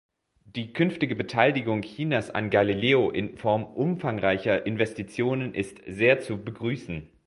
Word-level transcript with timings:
Die 0.47 0.73
künftige 0.73 1.15
Beteiligung 1.15 1.81
Chinas 1.83 2.31
an 2.31 2.49
Galileo 2.49 3.11
in 3.11 3.37
Form 3.37 3.63
umfangreicher 3.63 4.65
Investitionen 4.65 5.53
ist 5.53 5.77
sehr 5.85 6.19
zu 6.19 6.43
begrüßen. 6.43 7.07